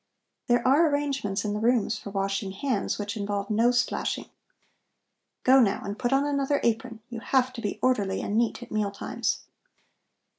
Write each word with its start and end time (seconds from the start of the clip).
"There 0.47 0.67
are 0.67 0.87
arrangements 0.89 1.45
in 1.45 1.53
the 1.53 1.59
rooms 1.59 1.99
for 1.99 2.09
washing 2.09 2.53
hands, 2.53 2.97
which 2.97 3.15
involve 3.15 3.51
no 3.51 3.69
splashing. 3.69 4.31
Go, 5.43 5.59
now, 5.59 5.81
and 5.83 5.95
put 5.99 6.11
on 6.11 6.25
another 6.25 6.59
apron. 6.63 7.01
You 7.09 7.19
have 7.19 7.53
to 7.53 7.61
be 7.61 7.77
orderly 7.83 8.19
and 8.23 8.35
neat 8.35 8.63
at 8.63 8.71
mealtimes." 8.71 9.41